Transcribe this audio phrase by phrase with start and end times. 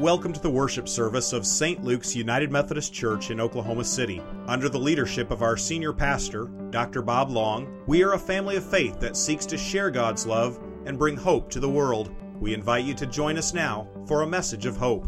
[0.00, 1.84] Welcome to the worship service of St.
[1.84, 4.22] Luke's United Methodist Church in Oklahoma City.
[4.46, 7.02] Under the leadership of our senior pastor, Dr.
[7.02, 10.98] Bob Long, we are a family of faith that seeks to share God's love and
[10.98, 12.14] bring hope to the world.
[12.40, 15.04] We invite you to join us now for a message of hope.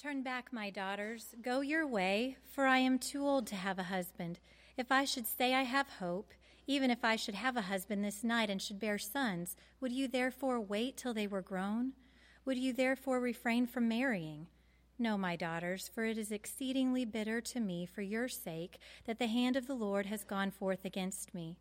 [0.00, 3.82] Turn back, my daughters, go your way, for I am too old to have a
[3.82, 4.40] husband.
[4.78, 6.32] If I should say I have hope,
[6.66, 10.08] even if I should have a husband this night and should bear sons, would you
[10.08, 11.92] therefore wait till they were grown?
[12.44, 14.48] Would you therefore refrain from marrying?
[14.98, 19.26] No, my daughters, for it is exceedingly bitter to me for your sake that the
[19.26, 21.56] hand of the Lord has gone forth against me.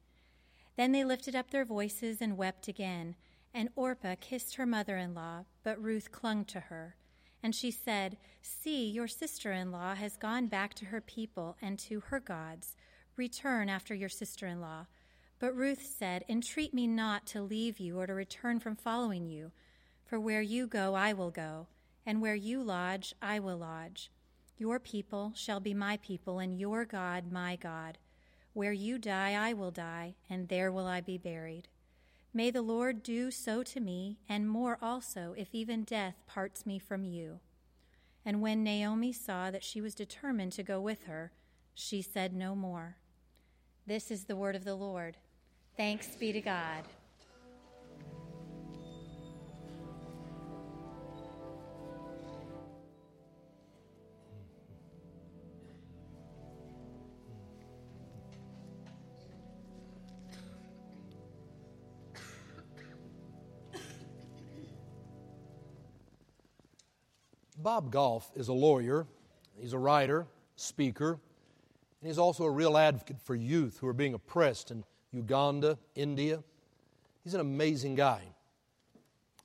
[0.77, 3.15] Then they lifted up their voices and wept again.
[3.53, 6.95] And Orpah kissed her mother in law, but Ruth clung to her.
[7.43, 11.77] And she said, See, your sister in law has gone back to her people and
[11.79, 12.75] to her gods.
[13.17, 14.85] Return after your sister in law.
[15.39, 19.51] But Ruth said, Entreat me not to leave you or to return from following you.
[20.11, 21.67] For where you go, I will go,
[22.05, 24.11] and where you lodge, I will lodge.
[24.57, 27.98] Your people shall be my people, and your God my God.
[28.51, 31.70] Where you die, I will die, and there will I be buried.
[32.34, 36.77] May the Lord do so to me, and more also, if even death parts me
[36.77, 37.39] from you.
[38.26, 41.32] And when Naomi saw that she was determined to go with her,
[41.73, 42.98] she said no more.
[43.87, 45.15] This is the word of the Lord.
[45.77, 46.84] Thanks be to God.
[67.62, 69.06] Bob Goff is a lawyer,
[69.59, 70.25] he's a writer,
[70.56, 71.19] speaker,
[72.01, 76.44] and he's also a real advocate for youth who are being oppressed in Uganda, India.
[77.23, 78.23] He's an amazing guy.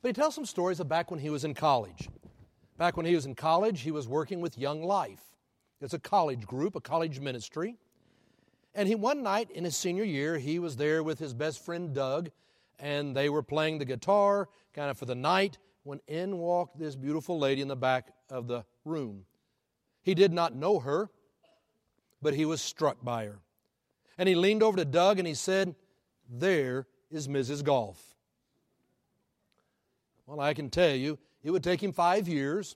[0.01, 2.09] But he tells some stories of back when he was in college.
[2.77, 5.21] Back when he was in college, he was working with Young Life.
[5.81, 7.75] It's a college group, a college ministry.
[8.73, 11.93] And he one night in his senior year, he was there with his best friend
[11.93, 12.31] Doug,
[12.79, 16.97] and they were playing the guitar kind of for the night when in walked this
[16.97, 19.23] beautiful lady in the back of the room.
[20.03, 21.09] He did not know her,
[22.21, 23.39] but he was struck by her.
[24.17, 25.75] And he leaned over to Doug and he said,
[26.29, 27.63] There is Mrs.
[27.63, 28.15] Goff.
[30.25, 32.75] Well, I can tell you, it would take him five years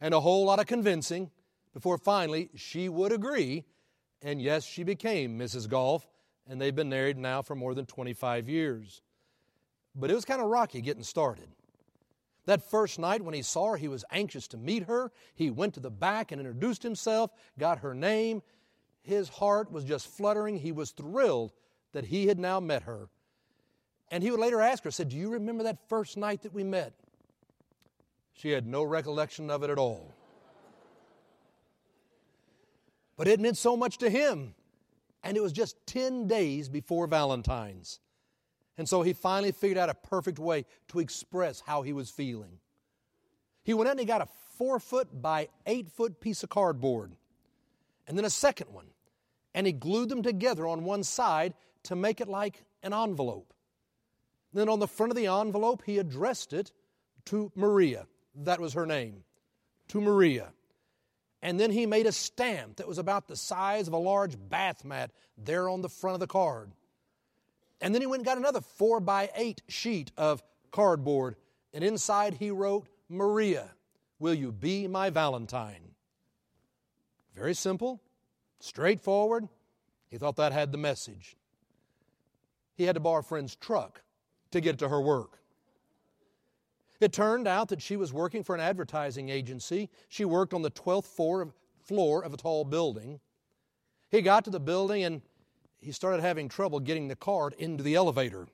[0.00, 1.30] and a whole lot of convincing
[1.74, 3.64] before finally she would agree.
[4.22, 5.68] And yes, she became Mrs.
[5.68, 6.08] Goff,
[6.48, 9.02] and they've been married now for more than 25 years.
[9.94, 11.48] But it was kind of rocky getting started.
[12.48, 15.12] That first night when he saw her, he was anxious to meet her.
[15.34, 18.40] He went to the back and introduced himself, got her name.
[19.02, 20.56] His heart was just fluttering.
[20.56, 21.52] He was thrilled
[21.92, 23.10] that he had now met her.
[24.10, 26.64] And he would later ask her, said, Do you remember that first night that we
[26.64, 26.94] met?
[28.32, 30.14] She had no recollection of it at all.
[33.18, 34.54] But it meant so much to him.
[35.22, 38.00] And it was just 10 days before Valentine's.
[38.78, 42.60] And so he finally figured out a perfect way to express how he was feeling.
[43.64, 47.12] He went out and he got a four foot by eight foot piece of cardboard,
[48.06, 48.86] and then a second one,
[49.54, 53.52] and he glued them together on one side to make it like an envelope.
[54.52, 56.72] Then on the front of the envelope, he addressed it
[57.26, 58.06] to Maria.
[58.34, 59.24] That was her name,
[59.88, 60.52] to Maria.
[61.42, 64.84] And then he made a stamp that was about the size of a large bath
[64.84, 66.72] mat there on the front of the card.
[67.80, 71.36] And then he went and got another four by eight sheet of cardboard,
[71.72, 73.70] and inside he wrote, Maria,
[74.18, 75.92] will you be my Valentine?
[77.34, 78.00] Very simple,
[78.60, 79.48] straightforward.
[80.10, 81.36] He thought that had the message.
[82.74, 84.02] He had to borrow a friend's truck
[84.50, 85.38] to get to her work.
[87.00, 89.88] It turned out that she was working for an advertising agency.
[90.08, 93.20] She worked on the 12th floor of, floor of a tall building.
[94.10, 95.22] He got to the building and
[95.80, 98.48] he started having trouble getting the card into the elevator.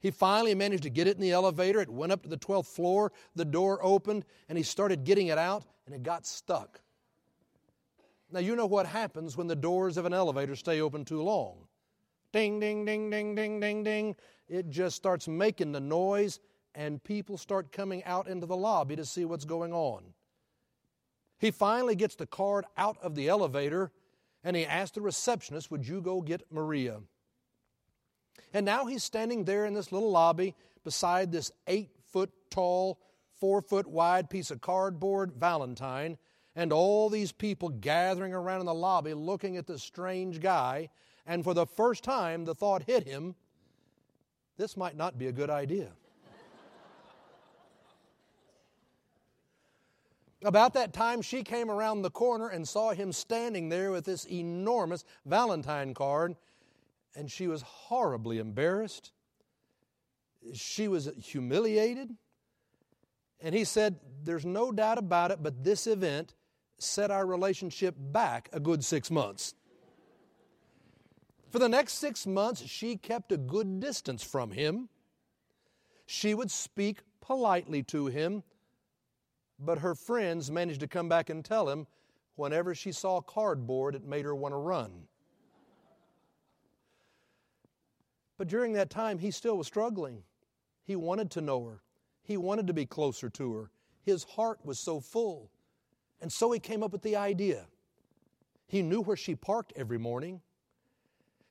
[0.00, 1.80] He finally managed to get it in the elevator.
[1.80, 3.12] It went up to the 12th floor.
[3.36, 6.80] The door opened, and he started getting it out, and it got stuck.
[8.30, 11.68] Now, you know what happens when the doors of an elevator stay open too long.
[12.32, 14.16] Ding, ding, ding, ding, ding, ding, ding.
[14.48, 16.40] It just starts making the noise,
[16.74, 20.02] and people start coming out into the lobby to see what's going on.
[21.38, 23.92] He finally gets the card out of the elevator
[24.44, 27.00] and he asked the receptionist, Would you go get Maria?
[28.52, 30.54] And now he's standing there in this little lobby
[30.84, 33.00] beside this eight foot tall,
[33.38, 36.18] four foot wide piece of cardboard Valentine,
[36.54, 40.90] and all these people gathering around in the lobby looking at this strange guy.
[41.26, 43.36] And for the first time, the thought hit him
[44.58, 45.92] this might not be a good idea.
[50.44, 54.24] About that time, she came around the corner and saw him standing there with this
[54.26, 56.36] enormous Valentine card,
[57.14, 59.12] and she was horribly embarrassed.
[60.52, 62.16] She was humiliated.
[63.40, 66.34] And he said, There's no doubt about it, but this event
[66.78, 69.54] set our relationship back a good six months.
[71.50, 74.88] For the next six months, she kept a good distance from him.
[76.06, 78.42] She would speak politely to him
[79.64, 81.86] but her friends managed to come back and tell him
[82.36, 85.06] whenever she saw cardboard, it made her want to run.
[88.38, 90.24] But during that time, he still was struggling.
[90.84, 91.82] He wanted to know her,
[92.22, 93.70] he wanted to be closer to her.
[94.04, 95.50] His heart was so full.
[96.20, 97.66] And so he came up with the idea.
[98.66, 100.40] He knew where she parked every morning.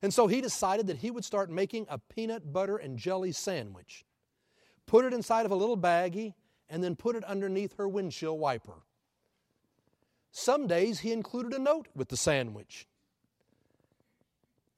[0.02, 4.06] And so he decided that he would start making a peanut butter and jelly sandwich.
[4.86, 6.34] Put it inside of a little baggie
[6.72, 8.82] and then put it underneath her windshield wiper.
[10.32, 12.88] Some days he included a note with the sandwich.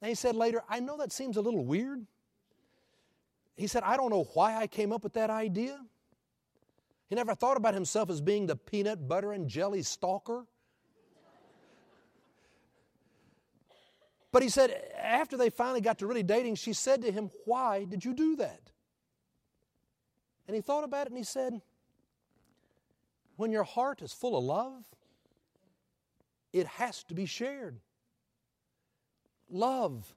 [0.02, 2.04] And he said later, I know that seems a little weird.
[3.56, 5.80] He said, I don't know why I came up with that idea.
[7.08, 10.46] He never thought about himself as being the peanut butter and jelly stalker.
[14.32, 17.84] But he said, after they finally got to really dating, she said to him, Why
[17.84, 18.72] did you do that?
[20.48, 21.62] And he thought about it and he said,
[23.36, 24.84] when your heart is full of love,
[26.52, 27.80] it has to be shared.
[29.50, 30.14] Love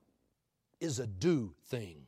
[0.79, 2.07] is a do thing.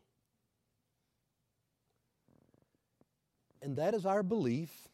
[3.61, 4.87] And that is our belief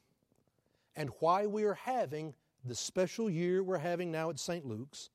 [0.96, 2.34] and why we are having
[2.64, 4.66] the special year we're having now at St.
[4.66, 5.10] Luke's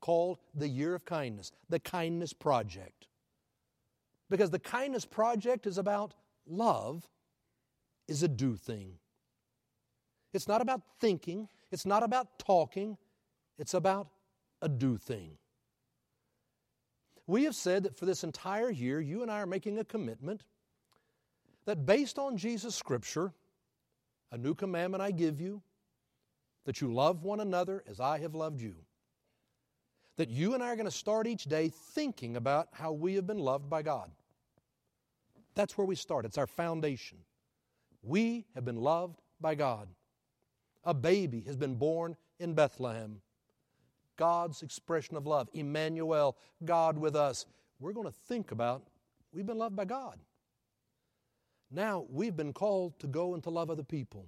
[0.00, 3.08] called the Year of Kindness, the Kindness Project.
[4.30, 6.14] Because the Kindness Project is about
[6.46, 7.08] love
[8.08, 8.94] is a do thing.
[10.34, 12.98] It's not about thinking, it's not about talking,
[13.56, 14.08] it's about
[14.60, 15.38] a do thing.
[17.28, 20.42] We have said that for this entire year, you and I are making a commitment
[21.66, 23.32] that based on Jesus' scripture,
[24.32, 25.62] a new commandment I give you,
[26.64, 28.74] that you love one another as I have loved you.
[30.16, 33.26] That you and I are going to start each day thinking about how we have
[33.26, 34.10] been loved by God.
[35.54, 37.18] That's where we start, it's our foundation.
[38.02, 39.88] We have been loved by God
[40.84, 43.20] a baby has been born in Bethlehem.
[44.16, 47.46] God's expression of love, Emmanuel, God with us.
[47.80, 48.86] We're going to think about
[49.32, 50.18] we've been loved by God.
[51.70, 54.26] Now we've been called to go and to love other people.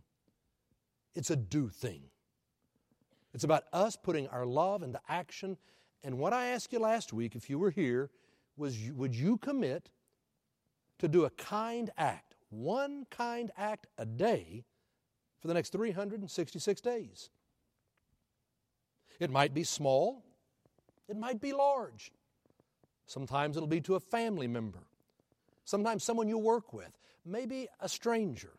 [1.15, 2.03] It's a do thing.
[3.33, 5.57] It's about us putting our love into action.
[6.03, 8.11] And what I asked you last week, if you were here,
[8.57, 9.91] was would you commit
[10.99, 14.65] to do a kind act, one kind act a day
[15.41, 17.31] for the next 366 days.
[19.19, 20.25] It might be small,
[21.09, 22.13] it might be large.
[23.07, 24.81] Sometimes it'll be to a family member,
[25.65, 28.53] sometimes someone you work with, maybe a stranger.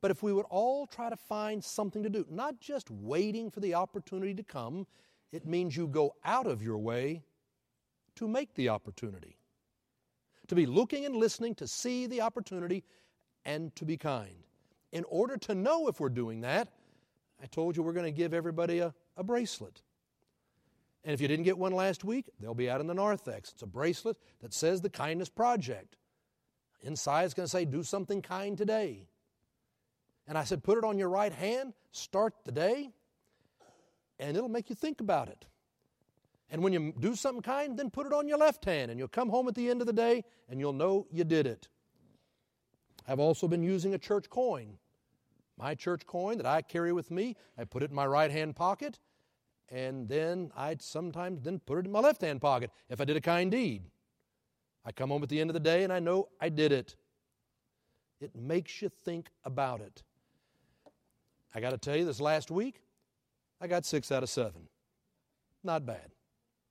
[0.00, 3.60] But if we would all try to find something to do, not just waiting for
[3.60, 4.86] the opportunity to come,
[5.30, 7.22] it means you go out of your way
[8.16, 9.36] to make the opportunity.
[10.48, 12.82] To be looking and listening, to see the opportunity,
[13.44, 14.46] and to be kind
[14.92, 16.68] in order to know if we're doing that,
[17.42, 19.82] I told you we're going to give everybody a, a bracelet.
[21.04, 23.52] And if you didn't get one last week, they'll be out in the narthex.
[23.52, 25.96] It's a bracelet that says the Kindness Project.
[26.82, 29.08] Inside it's going to say, Do something kind today.
[30.26, 32.90] And I said, Put it on your right hand, start the day,
[34.18, 35.46] and it'll make you think about it.
[36.50, 39.08] And when you do something kind, then put it on your left hand, and you'll
[39.08, 41.68] come home at the end of the day and you'll know you did it.
[43.06, 44.78] I've also been using a church coin.
[45.60, 48.56] My church coin that I carry with me, I put it in my right hand
[48.56, 48.98] pocket,
[49.68, 53.16] and then I'd sometimes then put it in my left hand pocket if I did
[53.16, 53.82] a kind deed.
[54.86, 56.96] I come home at the end of the day and I know I did it.
[58.22, 60.02] It makes you think about it.
[61.54, 62.82] I got to tell you, this last week,
[63.60, 64.68] I got six out of seven.
[65.62, 66.10] Not bad.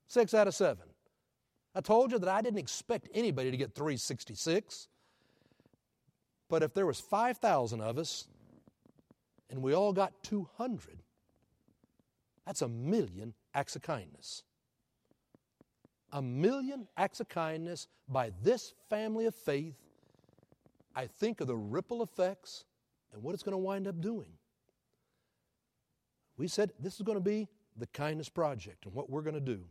[0.08, 0.86] Six out of seven.
[1.76, 4.88] I told you that I didn't expect anybody to get 366.
[6.50, 8.28] But if there was 5,000 of us
[9.50, 11.02] and we all got 200,
[12.46, 14.44] that's a million acts of kindness.
[16.12, 19.76] A million acts of kindness by this family of faith.
[20.96, 22.66] I think of the ripple effects
[23.14, 24.32] and what it's going to wind up doing.
[26.38, 29.40] We said this is going to be the kindness project and what we're going to
[29.40, 29.62] do.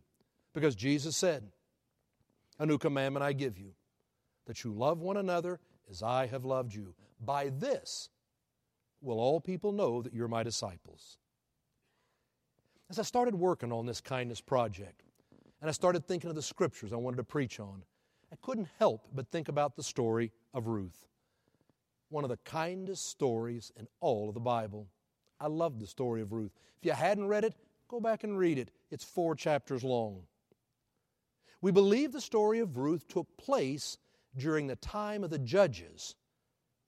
[0.54, 1.44] Because Jesus said,
[2.58, 3.72] A new commandment I give you,
[4.46, 6.94] that you love one another as I have loved you.
[7.20, 8.08] By this,
[9.00, 11.18] will all people know that you're my disciples.
[12.90, 15.02] As I started working on this kindness project,
[15.60, 17.82] and I started thinking of the scriptures I wanted to preach on,
[18.32, 21.06] I couldn't help but think about the story of Ruth.
[22.10, 24.88] One of the kindest stories in all of the Bible.
[25.40, 26.52] I love the story of Ruth.
[26.78, 27.54] If you hadn't read it,
[27.88, 28.70] go back and read it.
[28.90, 30.22] It's four chapters long.
[31.60, 33.98] We believe the story of Ruth took place
[34.36, 36.14] during the time of the judges,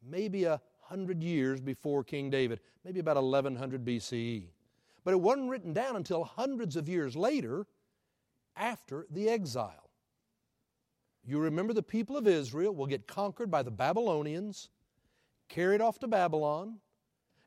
[0.02, 0.60] maybe a
[0.90, 4.48] hundred years before King David, maybe about 1100 BCE.
[5.04, 7.66] But it wasn't written down until hundreds of years later
[8.56, 9.88] after the exile.
[11.24, 14.68] You remember the people of Israel will get conquered by the Babylonians,
[15.48, 16.78] carried off to Babylon,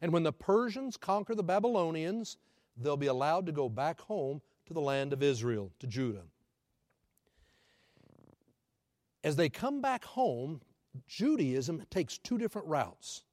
[0.02, 2.38] and when the Persians conquer the Babylonians,
[2.78, 6.24] they'll be allowed to go back home to the land of Israel, to Judah.
[9.22, 10.62] As they come back home,
[11.08, 13.24] Judaism takes two different routes.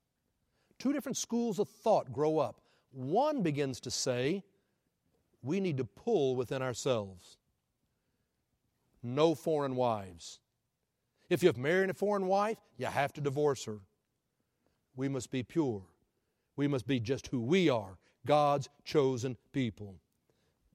[0.80, 2.62] Two different schools of thought grow up.
[2.90, 4.42] One begins to say,
[5.42, 7.36] we need to pull within ourselves.
[9.02, 10.40] No foreign wives.
[11.28, 13.78] If you've married a foreign wife, you have to divorce her.
[14.96, 15.82] We must be pure.
[16.56, 19.94] We must be just who we are God's chosen people.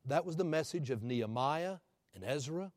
[0.06, 1.78] That was the message of Nehemiah
[2.14, 2.72] and Ezra.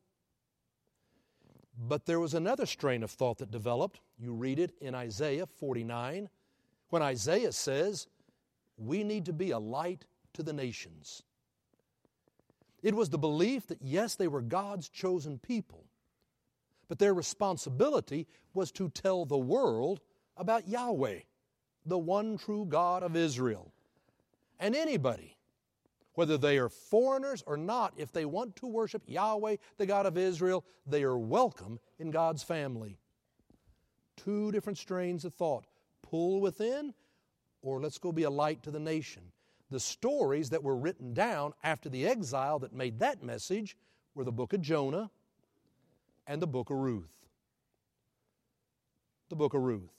[1.77, 4.01] But there was another strain of thought that developed.
[4.17, 6.27] You read it in Isaiah 49,
[6.89, 8.07] when Isaiah says,
[8.77, 11.23] We need to be a light to the nations.
[12.81, 15.83] It was the belief that, yes, they were God's chosen people,
[16.87, 19.99] but their responsibility was to tell the world
[20.37, 21.19] about Yahweh,
[21.85, 23.73] the one true God of Israel.
[24.59, 25.37] And anybody
[26.19, 30.17] whether they are foreigners or not, if they want to worship Yahweh, the God of
[30.17, 32.97] Israel, they are welcome in God's family.
[34.17, 35.63] Two different strains of thought
[36.09, 36.93] pull within,
[37.61, 39.23] or let's go be a light to the nation.
[39.69, 43.77] The stories that were written down after the exile that made that message
[44.15, 45.11] were the book of Jonah
[46.25, 47.13] and the book of Ruth.
[49.29, 49.93] The book of Ruth.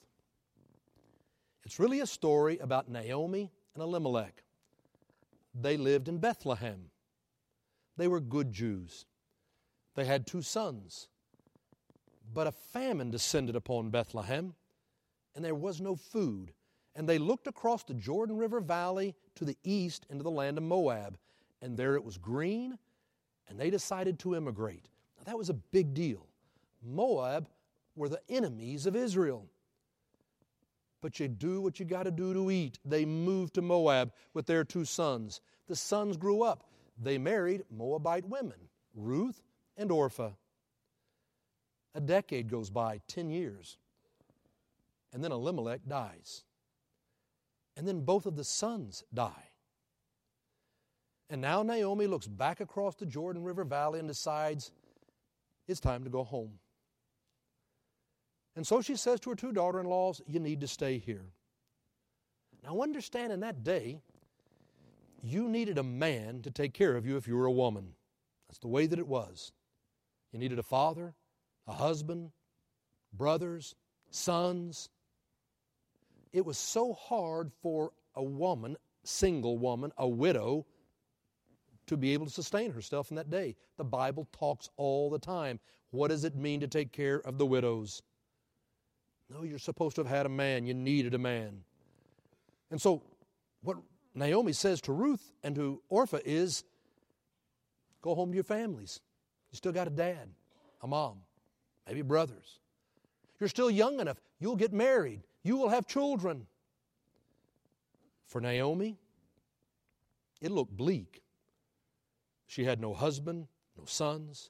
[1.63, 4.43] It's really a story about Naomi and Elimelech.
[5.53, 6.89] They lived in Bethlehem.
[7.97, 9.05] They were good Jews.
[9.95, 11.07] They had two sons.
[12.33, 14.55] But a famine descended upon Bethlehem,
[15.35, 16.53] and there was no food.
[16.95, 20.63] And they looked across the Jordan River Valley to the east into the land of
[20.63, 21.17] Moab,
[21.61, 22.77] and there it was green,
[23.47, 24.89] and they decided to immigrate.
[25.17, 26.27] Now, that was a big deal.
[26.83, 27.47] Moab
[27.95, 29.47] were the enemies of Israel
[31.01, 32.79] but you do what you got to do to eat.
[32.85, 35.41] They moved to Moab with their two sons.
[35.67, 36.69] The sons grew up.
[37.01, 39.41] They married Moabite women, Ruth
[39.75, 40.31] and Orpah.
[41.95, 43.77] A decade goes by, 10 years.
[45.13, 46.43] And then Elimelech dies.
[47.75, 49.49] And then both of the sons die.
[51.29, 54.71] And now Naomi looks back across the Jordan River Valley and decides
[55.67, 56.59] it's time to go home.
[58.55, 61.25] And so she says to her two daughter in laws, You need to stay here.
[62.63, 64.01] Now, understand in that day,
[65.23, 67.93] you needed a man to take care of you if you were a woman.
[68.47, 69.51] That's the way that it was.
[70.31, 71.13] You needed a father,
[71.67, 72.31] a husband,
[73.13, 73.75] brothers,
[74.09, 74.89] sons.
[76.33, 80.65] It was so hard for a woman, single woman, a widow,
[81.87, 83.55] to be able to sustain herself in that day.
[83.77, 85.59] The Bible talks all the time.
[85.89, 88.01] What does it mean to take care of the widows?
[89.29, 90.65] No, you're supposed to have had a man.
[90.65, 91.63] You needed a man.
[92.69, 93.01] And so,
[93.61, 93.77] what
[94.15, 96.63] Naomi says to Ruth and to Orpah is
[98.01, 98.99] go home to your families.
[99.51, 100.29] You still got a dad,
[100.81, 101.17] a mom,
[101.87, 102.59] maybe brothers.
[103.39, 104.17] You're still young enough.
[104.39, 105.21] You'll get married.
[105.43, 106.47] You will have children.
[108.27, 108.97] For Naomi,
[110.41, 111.21] it looked bleak.
[112.47, 114.49] She had no husband, no sons,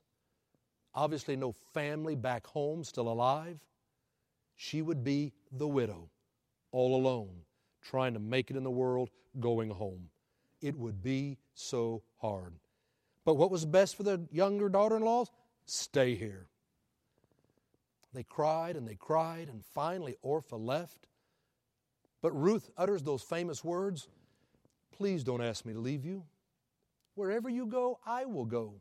[0.93, 3.63] obviously no family back home still alive
[4.61, 6.11] she would be the widow,
[6.71, 7.31] all alone,
[7.81, 10.07] trying to make it in the world, going home.
[10.61, 12.53] It would be so hard.
[13.25, 15.31] But what was best for the younger daughter in laws?
[15.65, 16.45] Stay here.
[18.13, 21.07] They cried and they cried, and finally Orpah left.
[22.21, 24.07] But Ruth utters those famous words
[24.91, 26.23] Please don't ask me to leave you.
[27.15, 28.75] Wherever you go, I will go.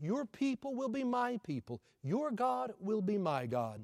[0.00, 1.80] Your people will be my people.
[2.02, 3.82] Your God will be my God.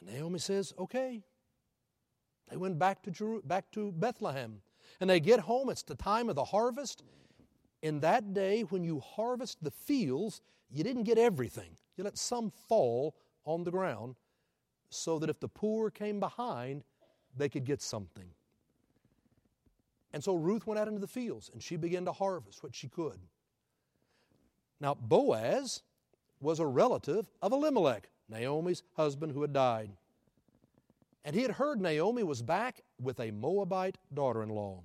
[0.00, 1.22] And Naomi says, okay.
[2.50, 4.60] They went back to, Jeru- back to Bethlehem.
[5.00, 7.02] And they get home, it's the time of the harvest.
[7.80, 11.76] In that day, when you harvest the fields, you didn't get everything.
[11.96, 13.14] You let some fall
[13.44, 14.16] on the ground
[14.90, 16.84] so that if the poor came behind,
[17.36, 18.28] they could get something.
[20.12, 22.88] And so Ruth went out into the fields and she began to harvest what she
[22.88, 23.18] could.
[24.80, 25.82] Now, Boaz
[26.40, 29.90] was a relative of Elimelech, Naomi's husband who had died.
[31.24, 34.82] And he had heard Naomi was back with a Moabite daughter in law.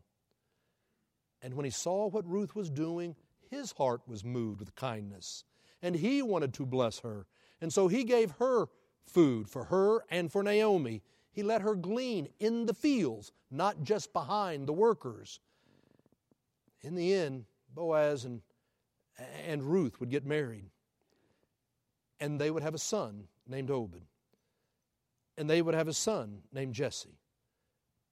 [1.41, 3.15] And when he saw what Ruth was doing,
[3.49, 5.43] his heart was moved with kindness.
[5.81, 7.25] And he wanted to bless her.
[7.61, 8.67] And so he gave her
[9.05, 11.01] food for her and for Naomi.
[11.31, 15.39] He let her glean in the fields, not just behind the workers.
[16.81, 18.41] In the end, Boaz and,
[19.45, 20.69] and Ruth would get married.
[22.19, 24.01] And they would have a son named Obed.
[25.37, 27.19] And they would have a son named Jesse.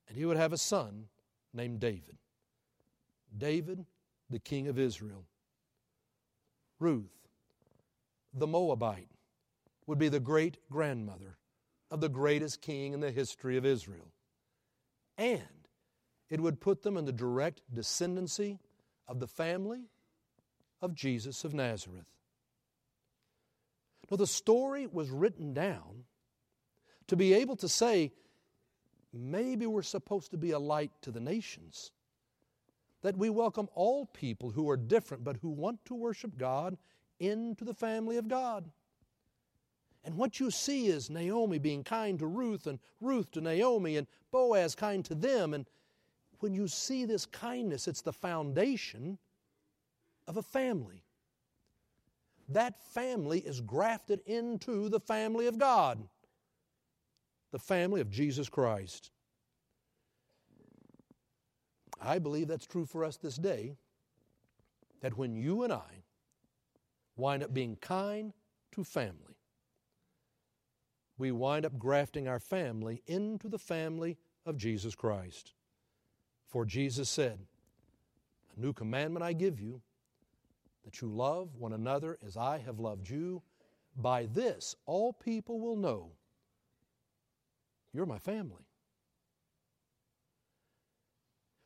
[0.08, 1.06] And he would have a son
[1.54, 2.18] named David.
[3.36, 3.86] David,
[4.30, 5.26] the king of Israel.
[6.80, 7.25] Ruth,
[8.36, 9.10] the Moabite,
[9.88, 11.38] would be the great grandmother
[11.90, 14.12] of the greatest king in the history of Israel.
[15.18, 15.42] And
[16.30, 18.60] it would put them in the direct descendancy
[19.08, 19.86] of the family
[20.82, 22.08] of Jesus of Nazareth.
[24.10, 26.06] Now, the story was written down
[27.08, 28.12] to be able to say,
[29.14, 31.92] maybe we're supposed to be a light to the nations.
[33.02, 36.78] That we welcome all people who are different but who want to worship God
[37.20, 38.70] into the family of God.
[40.04, 44.06] And what you see is Naomi being kind to Ruth, and Ruth to Naomi, and
[44.32, 45.54] Boaz kind to them.
[45.54, 45.66] And
[46.40, 49.18] when you see this kindness, it's the foundation
[50.28, 51.04] of a family.
[52.50, 56.08] That family is grafted into the family of God,
[57.52, 59.10] the family of Jesus Christ.
[62.00, 63.76] I believe that's true for us this day.
[65.02, 66.04] That when you and I
[67.16, 68.34] wind up being kind
[68.74, 69.38] to family,
[71.18, 75.54] we wind up grafting our family into the family of Jesus Christ.
[76.48, 77.40] For Jesus said,
[78.56, 79.82] A new commandment I give you,
[80.84, 83.42] that you love one another as I have loved you.
[83.98, 86.12] By this, all people will know
[87.94, 88.66] you're my family.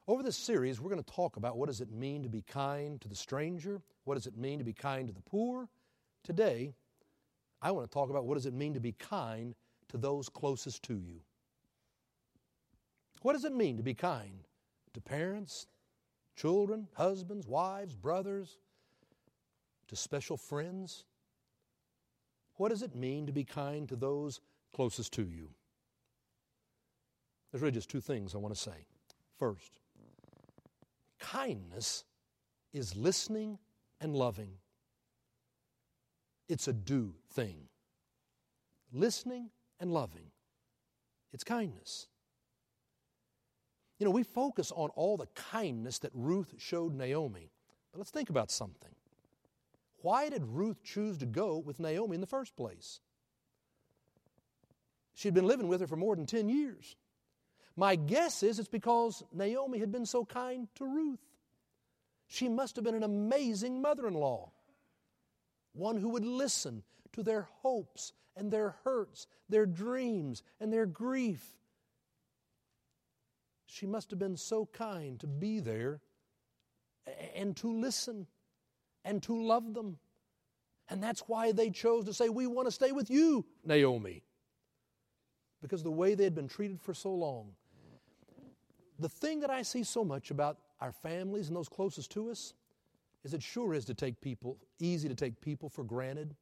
[0.08, 3.02] Over this series, we're going to talk about what does it mean to be kind
[3.02, 3.82] to the stranger?
[4.10, 5.70] What does it mean to be kind to the poor?
[6.24, 6.74] Today,
[7.62, 9.54] I want to talk about what does it mean to be kind
[9.90, 11.22] to those closest to you.
[13.22, 14.48] What does it mean to be kind
[14.96, 15.68] to parents,
[16.36, 18.58] children, husbands, wives, brothers,
[19.90, 21.06] to special friends?
[22.56, 24.42] What does it mean to be kind to those
[24.74, 25.50] closest to you?
[27.52, 28.88] There's really just two things I want to say.
[29.38, 29.82] First,
[31.20, 32.06] Kindness
[32.74, 33.60] is listening
[34.02, 34.52] and loving.
[36.48, 37.68] It's a do thing.
[38.92, 40.32] Listening and loving.
[41.32, 42.08] It's kindness.
[44.00, 47.52] You know, we focus on all the kindness that Ruth showed Naomi.
[47.92, 48.92] But let's think about something.
[50.02, 53.02] Why did Ruth choose to go with Naomi in the first place?
[55.14, 56.96] She'd been living with her for more than 10 years.
[57.76, 61.20] My guess is it's because Naomi had been so kind to Ruth.
[62.30, 64.52] She must have been an amazing mother in law,
[65.74, 71.44] one who would listen to their hopes and their hurts, their dreams and their grief.
[73.66, 76.02] She must have been so kind to be there
[77.36, 78.28] and to listen
[79.04, 79.98] and to love them.
[80.88, 84.24] And that's why they chose to say, We want to stay with you, Naomi.
[85.64, 87.54] Because the way they had been treated for so long
[89.00, 92.54] the thing that I see so much about our families and those closest to us
[93.24, 96.36] is it sure is to take people, easy to take people for granted.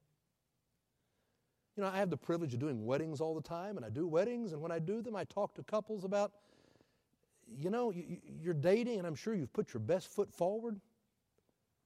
[1.76, 4.06] You know, I have the privilege of doing weddings all the time, and I do
[4.06, 6.32] weddings, and when I do them, I talk to couples about,
[7.46, 7.92] you know,
[8.40, 10.80] you're dating, and I'm sure you've put your best foot forward.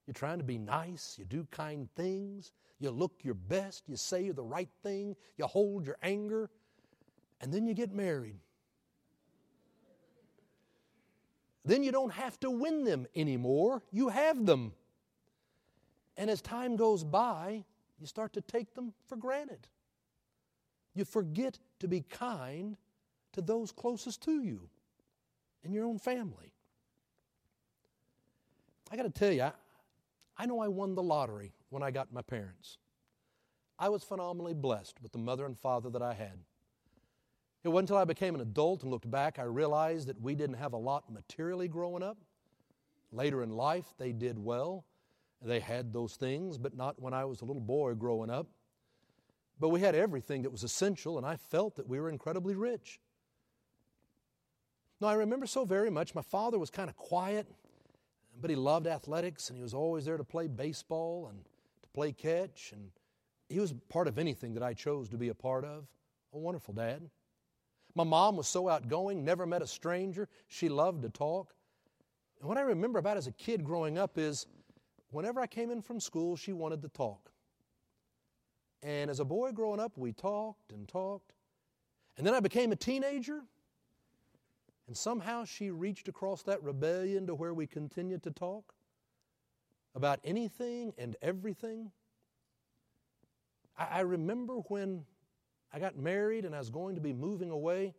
[0.07, 4.31] You're trying to be nice, you do kind things, you look your best, you say
[4.31, 6.51] the right thing, you hold your anger,
[7.41, 8.37] and then you get married.
[11.65, 13.83] Then you don't have to win them anymore.
[13.93, 14.73] You have them.
[16.17, 17.65] And as time goes by,
[18.01, 19.69] you start to take them for granted.
[20.95, 22.77] You forget to be kind
[23.33, 24.69] to those closest to you
[25.63, 26.53] in your own family.
[28.91, 29.53] I got to tell you, I,
[30.37, 32.77] I know I won the lottery when I got my parents.
[33.79, 36.39] I was phenomenally blessed with the mother and father that I had.
[37.65, 40.57] It wasn't until I became an adult and looked back I realized that we didn't
[40.57, 42.19] have a lot materially growing up.
[43.13, 44.85] Later in life, they did well.
[45.41, 48.47] They had those things, but not when I was a little boy growing up.
[49.61, 53.01] But we had everything that was essential, and I felt that we were incredibly rich.
[55.01, 56.15] No, I remember so very much.
[56.15, 57.49] My father was kind of quiet,
[58.41, 62.13] but he loved athletics and he was always there to play baseball and to play
[62.13, 62.73] catch.
[62.73, 62.91] And
[63.49, 65.87] he was part of anything that I chose to be a part of.
[66.33, 67.11] A wonderful dad.
[67.95, 70.29] My mom was so outgoing, never met a stranger.
[70.49, 71.55] She loved to talk.
[72.41, 74.47] And what I remember about as a kid growing up is
[75.11, 77.31] whenever I came in from school, she wanted to talk.
[78.83, 81.35] And as a boy growing up, we talked and talked.
[82.17, 83.43] And then I became a teenager.
[84.89, 88.75] And somehow she reached across that rebellion to where we continued to talk
[89.95, 91.93] about anything and everything.
[93.77, 95.05] I, remember when
[95.73, 97.95] I got married and I was going to be moving away,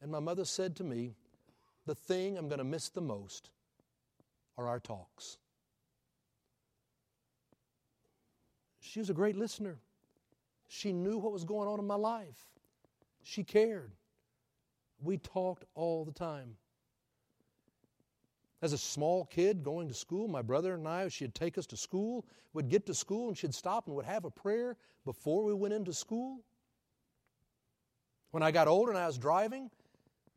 [0.00, 1.14] and my mother said to me,
[1.86, 3.50] The thing I'm going to miss the most
[4.56, 5.38] are our talks.
[8.80, 9.78] She was a great listener.
[10.68, 12.38] She knew what was going on in my life.
[13.22, 13.92] She cared.
[15.02, 16.56] We talked all the time.
[18.60, 21.76] As a small kid going to school, my brother and I, she'd take us to
[21.76, 25.54] school, We'd get to school, and she'd stop and would have a prayer before we
[25.54, 26.40] went into school.
[28.30, 29.70] When I got older and I was driving,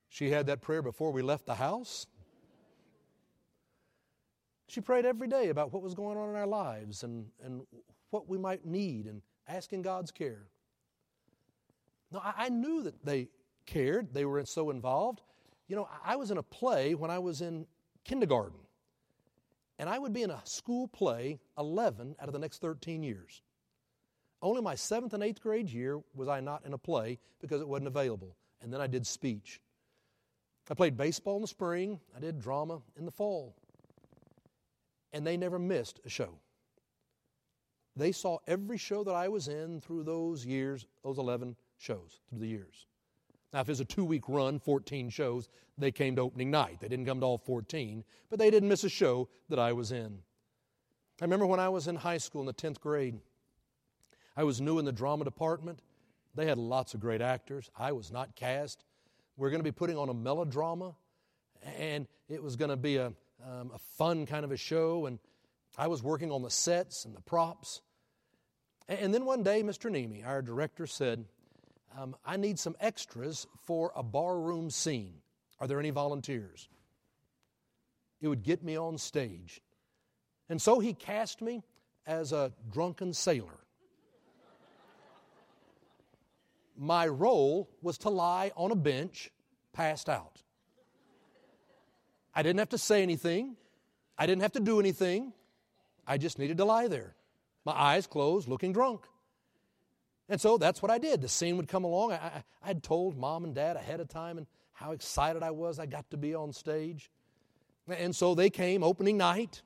[0.10, 2.08] she had that prayer before we left the house.
[4.68, 7.62] She prayed every day about what was going on in our lives and, and
[8.10, 10.48] what we might need and asking God's care.
[12.12, 13.30] Now, I, I knew that they
[13.66, 15.22] cared, they were so involved.
[15.68, 17.66] You know, I was in a play when I was in
[18.04, 18.60] kindergarten,
[19.80, 23.42] and I would be in a school play 11 out of the next 13 years.
[24.42, 27.68] Only my seventh and eighth grade year was I not in a play because it
[27.68, 29.62] wasn't available, and then I did speech.
[30.70, 33.56] I played baseball in the spring, I did drama in the fall,
[35.12, 36.40] and they never missed a show.
[37.96, 42.40] They saw every show that I was in through those years, those 11 shows through
[42.40, 42.88] the years.
[43.54, 46.80] Now, if it's a two week run, 14 shows, they came to opening night.
[46.80, 49.92] They didn't come to all 14, but they didn't miss a show that I was
[49.92, 50.20] in.
[51.20, 53.20] I remember when I was in high school in the 10th grade,
[54.36, 55.82] I was new in the drama department.
[56.36, 57.70] They had lots of great actors.
[57.78, 58.84] I was not cast.
[59.36, 60.96] We are going to be putting on a melodrama,
[61.78, 65.06] and it was going to be a, um, a fun kind of a show.
[65.06, 65.20] And
[65.78, 67.82] I was working on the sets and the props.
[68.88, 69.92] And then one day, Mr.
[69.92, 71.26] Nemi, our director, said,
[71.98, 75.16] um, I need some extras for a barroom scene.
[75.60, 76.70] Are there any volunteers?
[78.22, 79.62] It would get me on stage.
[80.50, 81.64] And so he cast me
[82.06, 83.61] as a drunken sailor.
[86.84, 89.30] My role was to lie on a bench,
[89.72, 90.42] passed out.
[92.34, 93.56] I didn't have to say anything,
[94.18, 95.32] I didn't have to do anything.
[96.08, 97.16] I just needed to lie there,
[97.66, 99.06] my eyes closed, looking drunk.
[100.28, 101.22] And so that's what I did.
[101.22, 102.14] The scene would come along.
[102.14, 105.78] I, I, would told mom and dad ahead of time and how excited I was
[105.78, 107.12] I got to be on stage.
[107.88, 109.62] And so they came opening night.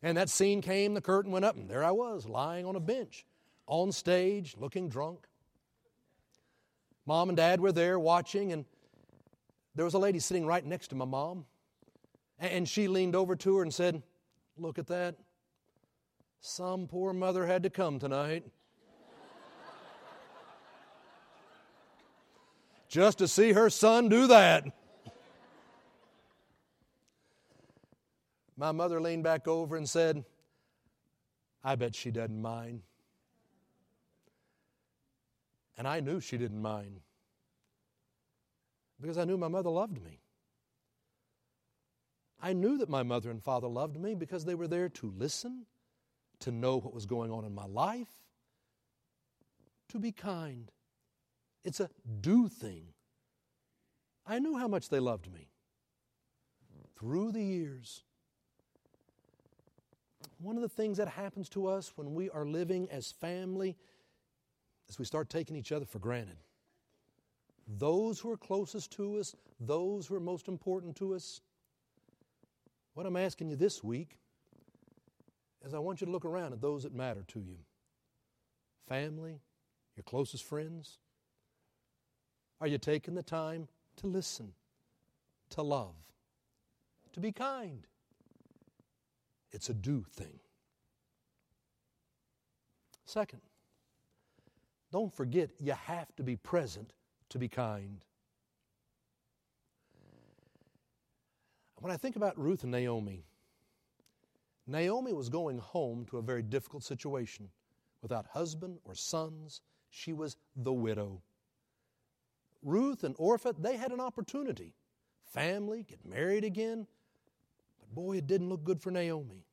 [0.00, 2.80] And that scene came, the curtain went up, and there I was, lying on a
[2.80, 3.26] bench,
[3.66, 5.26] on stage, looking drunk.
[7.08, 8.66] Mom and dad were there watching, and
[9.74, 11.46] there was a lady sitting right next to my mom.
[12.38, 14.02] And she leaned over to her and said,
[14.58, 15.14] Look at that.
[16.42, 18.44] Some poor mother had to come tonight.
[22.90, 24.66] just to see her son do that.
[28.54, 30.26] My mother leaned back over and said,
[31.64, 32.82] I bet she doesn't mind.
[35.78, 37.00] And I knew she didn't mind
[39.00, 40.20] because I knew my mother loved me.
[42.40, 45.66] I knew that my mother and father loved me because they were there to listen,
[46.40, 48.10] to know what was going on in my life,
[49.88, 50.70] to be kind.
[51.64, 52.88] It's a do thing.
[54.26, 55.48] I knew how much they loved me
[56.98, 58.02] through the years.
[60.40, 63.76] One of the things that happens to us when we are living as family
[64.88, 66.36] is we start taking each other for granted.
[67.66, 71.40] Those who are closest to us, those who are most important to us.
[72.94, 74.16] What I'm asking you this week
[75.64, 77.56] is I want you to look around at those that matter to you
[78.88, 79.40] family,
[79.96, 80.98] your closest friends.
[82.60, 84.52] Are you taking the time to listen,
[85.50, 85.94] to love,
[87.12, 87.86] to be kind?
[89.52, 90.40] It's a do thing.
[93.04, 93.40] Second,
[94.90, 96.92] don't forget you have to be present
[97.30, 98.04] to be kind.
[101.80, 103.24] When I think about Ruth and Naomi,
[104.66, 107.48] Naomi was going home to a very difficult situation.
[108.02, 111.22] Without husband or sons, she was the widow.
[112.62, 114.74] Ruth and Orpah, they had an opportunity.
[115.24, 116.86] family, get married again.
[117.78, 119.44] But boy, it didn't look good for Naomi.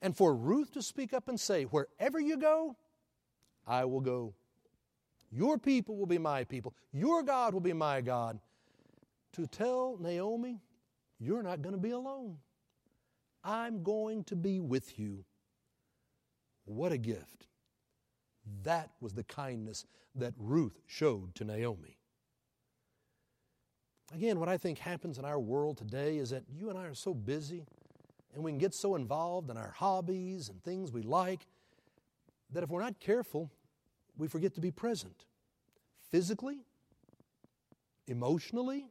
[0.00, 2.76] And for Ruth to speak up and say, Wherever you go,
[3.66, 4.34] I will go.
[5.30, 6.74] Your people will be my people.
[6.92, 8.38] Your God will be my God.
[9.32, 10.60] To tell Naomi,
[11.18, 12.38] You're not going to be alone.
[13.42, 15.24] I'm going to be with you.
[16.64, 17.46] What a gift.
[18.64, 21.96] That was the kindness that Ruth showed to Naomi.
[24.14, 26.94] Again, what I think happens in our world today is that you and I are
[26.94, 27.64] so busy
[28.34, 31.46] and we can get so involved in our hobbies and things we like
[32.52, 33.50] that if we're not careful,
[34.16, 35.24] we forget to be present
[36.10, 36.58] physically,
[38.06, 38.86] emotionally,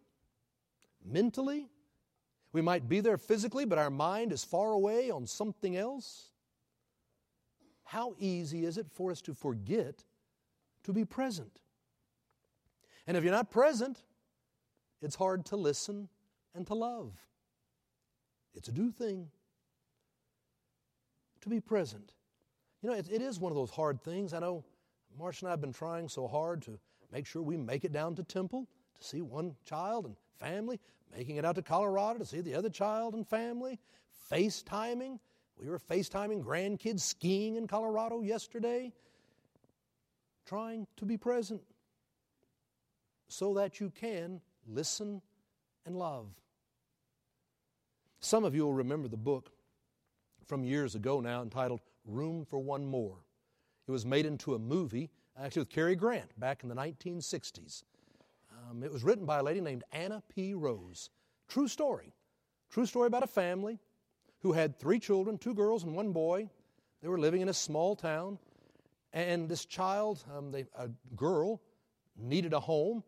[1.03, 1.67] mentally.
[2.53, 6.29] We might be there physically, but our mind is far away on something else.
[7.83, 10.03] How easy is it for us to forget
[10.83, 11.61] to be present?
[13.07, 14.01] And if you're not present,
[15.01, 16.09] it's hard to listen
[16.55, 17.13] and to love.
[18.55, 19.29] It's a do thing
[21.41, 22.13] to be present.
[22.81, 24.33] You know, it, it is one of those hard things.
[24.33, 24.63] I know
[25.17, 26.77] Marcia and I have been trying so hard to
[27.11, 30.79] make sure we make it down to Temple to see one child and family,
[31.15, 33.79] making it out to Colorado to see the other child and family,
[34.31, 35.19] FaceTiming.
[35.57, 38.91] We were FaceTiming grandkids skiing in Colorado yesterday,
[40.45, 41.61] trying to be present
[43.27, 45.21] so that you can listen
[45.85, 46.27] and love.
[48.19, 49.51] Some of you will remember the book
[50.45, 53.24] from years ago now entitled Room for One More.
[53.87, 57.83] It was made into a movie, actually with Cary Grant, back in the 1960s.
[58.69, 60.53] Um, it was written by a lady named Anna P.
[60.53, 61.09] Rose.
[61.47, 62.13] True story.
[62.71, 63.79] True story about a family
[64.39, 66.49] who had three children, two girls and one boy.
[67.01, 68.39] They were living in a small town.
[69.13, 71.61] And this child, um, they, a girl,
[72.17, 73.03] needed a home.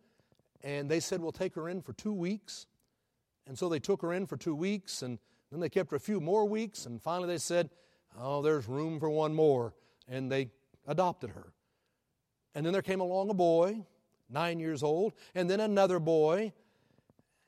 [0.63, 2.67] And they said, We'll take her in for two weeks.
[3.47, 5.01] And so they took her in for two weeks.
[5.01, 5.19] And
[5.51, 6.85] then they kept her a few more weeks.
[6.85, 7.69] And finally they said,
[8.19, 9.73] Oh, there's room for one more.
[10.07, 10.49] And they
[10.87, 11.53] adopted her.
[12.55, 13.85] And then there came along a boy,
[14.29, 16.53] nine years old, and then another boy.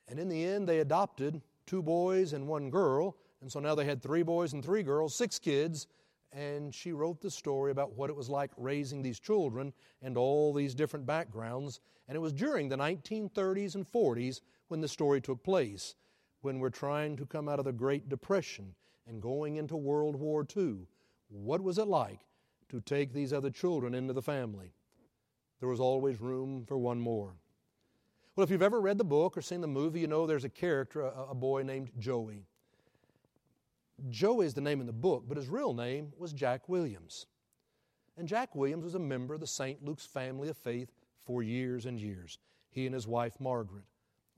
[0.08, 3.17] And in the end, they adopted two boys and one girl.
[3.41, 5.88] And so now they had three boys and three girls, six kids.
[6.32, 10.54] And she wrote the story about what it was like raising these children and all
[10.54, 11.80] these different backgrounds.
[12.08, 15.95] And it was during the 1930s and 40s when the story took place,
[16.41, 18.75] when we're trying to come out of the Great Depression
[19.08, 20.88] and going into World War II.
[21.30, 22.19] What was it like
[22.70, 24.72] to take these other children into the family?
[25.60, 27.36] There was always room for one more.
[28.36, 30.50] Well, if you've ever read the book or seen the movie, you know there's a
[30.50, 32.46] character, a, a boy named Joey.
[34.10, 37.26] Joey is the name in the book, but his real name was Jack Williams.
[38.18, 39.84] And Jack Williams was a member of the St.
[39.84, 42.40] Luke's family of faith for years and years.
[42.70, 43.84] He and his wife, Margaret.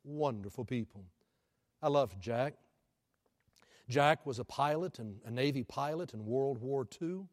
[0.04, 1.06] Wonderful people.
[1.82, 2.56] I loved Jack.
[3.90, 7.26] Jack was a pilot, and a Navy pilot in World War II.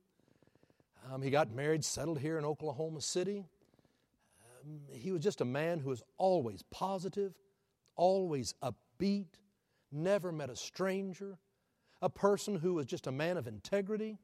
[1.10, 3.46] Um, he got married, settled here in Oklahoma City.
[4.42, 7.32] Um, he was just a man who was always positive,
[7.96, 9.28] always upbeat,
[9.90, 11.38] never met a stranger,
[12.02, 14.18] a person who was just a man of integrity.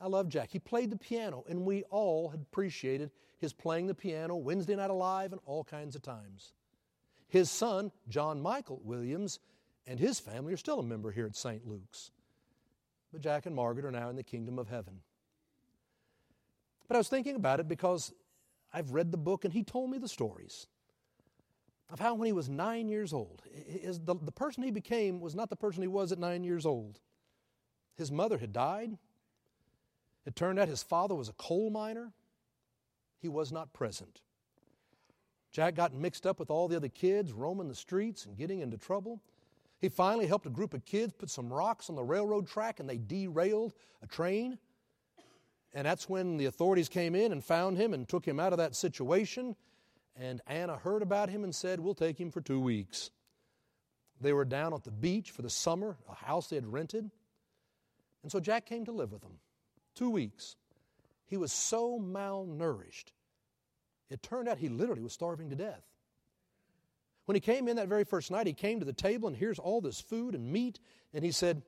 [0.00, 0.50] I love Jack.
[0.50, 4.90] He played the piano, and we all had appreciated his playing the piano Wednesday Night
[4.90, 6.54] Alive and all kinds of times.
[7.28, 9.38] His son, John Michael Williams,
[9.86, 11.66] and his family are still a member here at St.
[11.66, 12.10] Luke's.
[13.12, 15.00] But Jack and Margaret are now in the kingdom of heaven.
[16.88, 18.12] But I was thinking about it because
[18.72, 20.66] I've read the book and he told me the stories
[21.90, 25.34] of how when he was nine years old, his, the, the person he became was
[25.34, 27.00] not the person he was at nine years old.
[27.96, 28.96] His mother had died.
[30.24, 32.12] It turned out his father was a coal miner.
[33.20, 34.22] He was not present.
[35.50, 38.78] Jack got mixed up with all the other kids, roaming the streets and getting into
[38.78, 39.20] trouble.
[39.78, 42.88] He finally helped a group of kids put some rocks on the railroad track and
[42.88, 44.58] they derailed a train.
[45.74, 48.58] And that's when the authorities came in and found him and took him out of
[48.58, 49.56] that situation.
[50.16, 53.10] And Anna heard about him and said, We'll take him for two weeks.
[54.20, 57.10] They were down at the beach for the summer, a house they had rented.
[58.22, 59.38] And so Jack came to live with them.
[59.94, 60.56] Two weeks.
[61.26, 63.12] He was so malnourished,
[64.10, 65.82] it turned out he literally was starving to death.
[67.24, 69.58] When he came in that very first night, he came to the table and here's
[69.58, 70.78] all this food and meat,
[71.14, 71.62] and he said,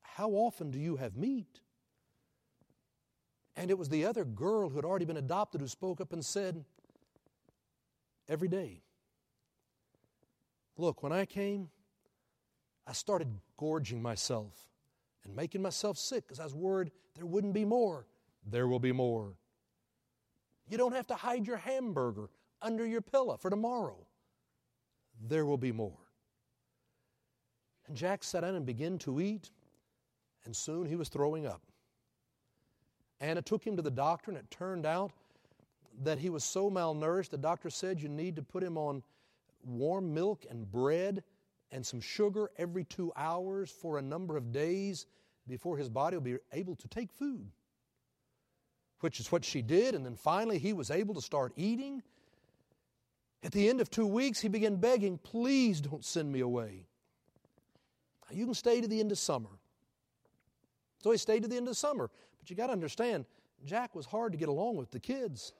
[0.00, 1.60] How often do you have meat?
[3.56, 6.24] And it was the other girl who had already been adopted who spoke up and
[6.24, 6.64] said,
[8.28, 8.82] Every day.
[10.76, 11.68] Look, when I came,
[12.86, 14.68] I started gorging myself
[15.24, 18.06] and making myself sick because I was worried there wouldn't be more.
[18.44, 19.34] There will be more.
[20.68, 24.06] You don't have to hide your hamburger under your pillow for tomorrow.
[25.28, 25.98] there will be more.
[27.86, 29.50] And Jack sat down and began to eat,
[30.44, 31.62] and soon he was throwing up.
[33.22, 35.12] Anna took him to the doctor, and it turned out
[36.02, 39.02] that he was so malnourished, the doctor said you need to put him on
[39.64, 41.22] warm milk and bread
[41.70, 45.06] and some sugar every two hours for a number of days
[45.46, 47.46] before his body will be able to take food.
[49.00, 52.02] Which is what she did, and then finally he was able to start eating.
[53.44, 56.86] At the end of two weeks, he began begging, Please don't send me away.
[58.32, 59.50] You can stay to the end of summer.
[61.02, 62.10] So he stayed to the end of summer.
[62.42, 63.24] But you got to understand,
[63.64, 65.52] Jack was hard to get along with the kids.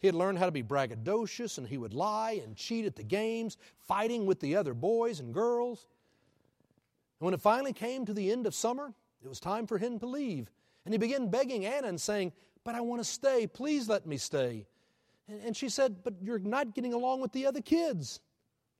[0.00, 3.04] He had learned how to be braggadocious and he would lie and cheat at the
[3.04, 5.86] games, fighting with the other boys and girls.
[7.20, 8.92] And when it finally came to the end of summer,
[9.24, 10.50] it was time for him to leave.
[10.84, 12.32] And he began begging Anna and saying,
[12.64, 13.46] But I want to stay.
[13.46, 14.66] Please let me stay.
[15.28, 18.20] And she said, But you're not getting along with the other kids.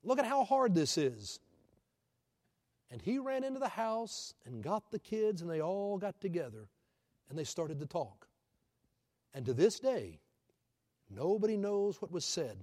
[0.02, 1.38] Look at how hard this is.
[2.90, 6.68] And he ran into the house and got the kids, and they all got together
[7.28, 8.26] and they started to talk.
[9.32, 10.20] And to this day,
[11.10, 12.56] Nobody knows what was said.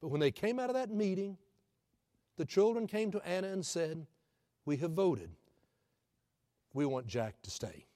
[0.00, 1.36] But when they came out of that meeting,
[2.36, 4.06] the children came to Anna and said,
[4.64, 5.30] We have voted.
[6.72, 7.86] We want Jack to stay.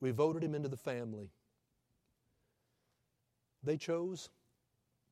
[0.00, 1.30] We voted him into the family.
[3.62, 4.28] They chose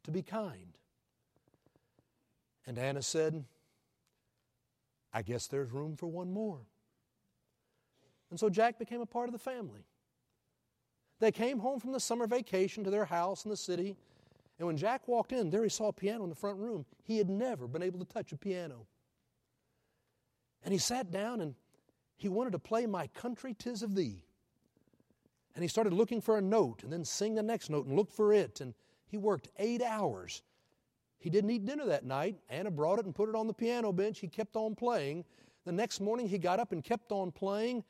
[0.05, 0.77] to be kind.
[2.67, 3.45] And Anna said,
[5.15, 6.61] I guess there's room for one more.
[8.33, 9.85] And so Jack became a part of the family.
[11.21, 13.95] They came home from the summer vacation to their house in the city,
[14.59, 16.87] and when Jack walked in, there he saw a piano in the front room.
[17.03, 18.87] He had never been able to touch a piano.
[20.65, 21.55] And he sat down and
[22.17, 24.25] he wanted to play My Country Tis of Thee.
[25.55, 28.15] And he started looking for a note and then sing the next note and looked
[28.15, 28.63] for it.
[28.63, 28.73] And
[29.05, 30.43] he worked eight hours.
[31.19, 32.37] He didn't eat dinner that night.
[32.49, 34.21] Anna brought it and put it on the piano bench.
[34.21, 35.27] He kept on playing.
[35.67, 37.85] The next morning, he got up and kept on playing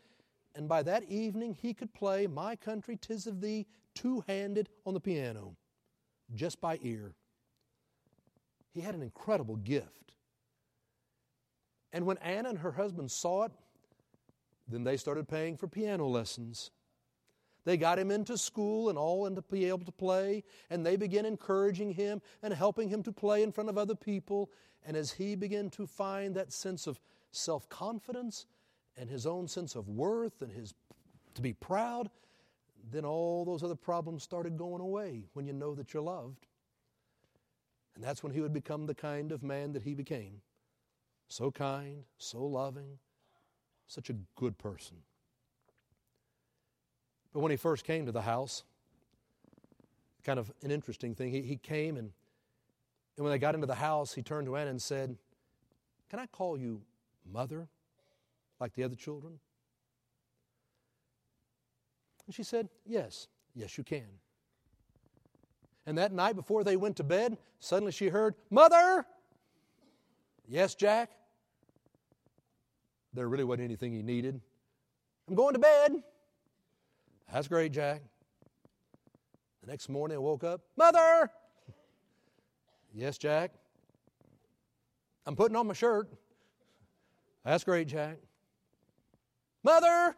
[0.55, 4.95] and by that evening he could play My Country Tis of Thee two handed on
[4.95, 5.57] the piano,
[6.35, 7.15] just by ear.
[8.73, 10.15] He had an incredible gift.
[11.93, 13.53] And when Anna and her husband saw it,
[14.67, 16.71] then they started paying for piano lessons.
[17.65, 20.97] They got him into school and all and to be able to play, and they
[20.97, 24.51] began encouraging him and helping him to play in front of other people.
[24.85, 26.99] And as he began to find that sense of
[27.31, 28.47] self confidence
[28.97, 30.75] and his own sense of worth and his
[31.35, 32.11] to be proud,
[32.91, 36.47] then all those other problems started going away when you know that you're loved.
[37.95, 40.41] And that's when he would become the kind of man that he became.
[41.29, 42.99] So kind, so loving,
[43.87, 44.97] such a good person.
[47.33, 48.65] But when he first came to the house,
[50.25, 52.11] kind of an interesting thing, he, he came and,
[53.17, 55.17] and when they got into the house, he turned to Anna and said,
[56.11, 56.83] Can I call you
[57.31, 57.69] mother?
[58.63, 59.41] Like the other children?
[62.27, 64.07] And she said, Yes, yes, you can.
[65.85, 69.05] And that night before they went to bed, suddenly she heard, Mother!
[70.47, 71.11] Yes, Jack?
[73.13, 74.41] There really wasn't anything he needed.
[75.29, 76.03] I'm going to bed.
[77.33, 78.03] That's great, Jack.
[79.63, 81.31] The next morning I woke up, Mother!
[82.95, 83.51] Yes, Jack.
[85.27, 86.09] I'm putting on my shirt.
[87.45, 88.19] That's great, Jack.
[89.63, 90.17] Mother!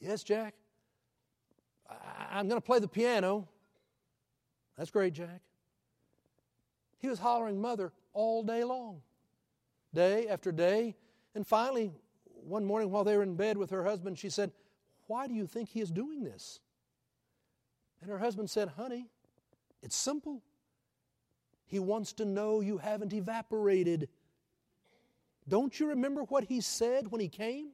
[0.00, 0.54] Yes, Jack?
[1.88, 3.48] I- am going to play the piano.
[4.76, 5.42] That's great, Jack.
[6.98, 9.02] He was hollering mother all day long,
[9.92, 10.96] day after day.
[11.34, 11.92] And finally,
[12.24, 14.52] one morning while they were in bed with her husband, she said,
[15.06, 16.60] Why do you think he is doing this?
[18.00, 19.08] And her husband said, Honey,
[19.82, 20.42] it's simple.
[21.66, 24.08] He wants to know you haven't evaporated.
[25.48, 27.68] Don't you remember what he said when he came?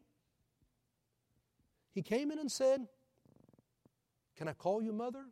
[1.97, 2.87] He came in and said,
[4.37, 5.25] Can I call you mother?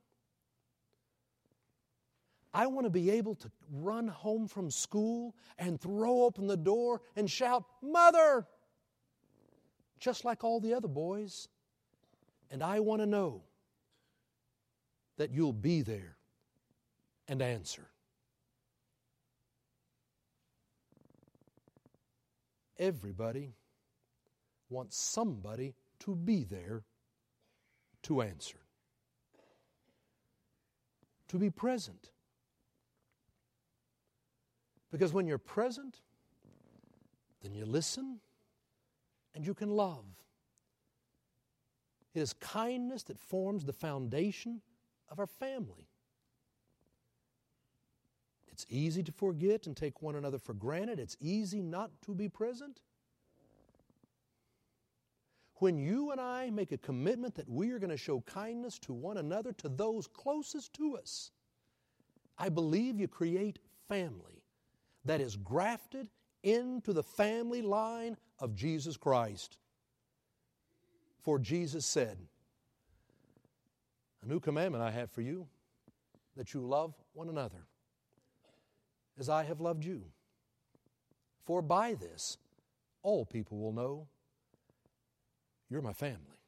[2.54, 7.02] I want to be able to run home from school and throw open the door
[7.16, 8.46] and shout, Mother!
[10.00, 11.48] Just like all the other boys.
[12.50, 13.42] And I want to know
[15.18, 16.16] that you'll be there
[17.28, 17.90] and answer.
[22.78, 23.52] Everybody
[24.70, 26.82] wants somebody to be there
[28.02, 28.58] to answer,
[31.28, 32.10] to be present.
[34.90, 36.00] Because when you're present,
[37.42, 38.20] then you listen
[39.34, 40.04] and you can love.
[42.14, 44.60] It is kindness that forms the foundation
[45.08, 45.88] of our family.
[48.52, 51.00] It's easy to forget and take one another for granted.
[51.00, 52.80] It's easy not to be present.
[55.56, 58.92] When you and I make a commitment that we are going to show kindness to
[58.92, 61.30] one another, to those closest to us,
[62.36, 64.42] I believe you create family
[65.04, 66.08] that is grafted
[66.42, 69.58] into the family line of Jesus Christ.
[71.22, 72.18] For Jesus said,
[74.22, 75.46] A new commandment I have for you,
[76.36, 77.66] that you love one another
[79.18, 80.02] as I have loved you.
[81.44, 82.38] For by this,
[83.02, 84.08] all people will know
[85.74, 86.38] you're my family.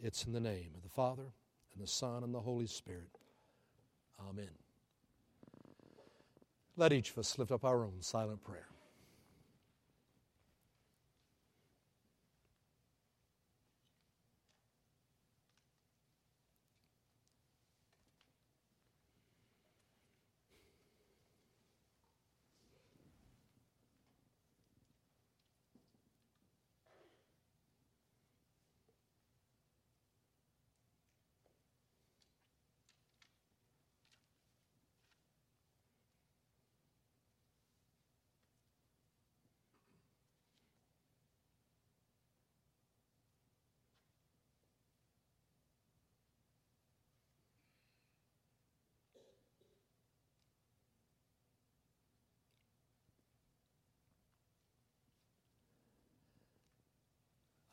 [0.00, 1.24] It's in the name of the Father,
[1.74, 3.18] and the Son, and the Holy Spirit.
[4.30, 4.50] Amen.
[6.76, 8.68] Let each of us lift up our own silent prayer.